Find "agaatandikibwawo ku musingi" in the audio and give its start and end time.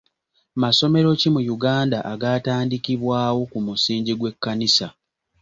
2.13-4.11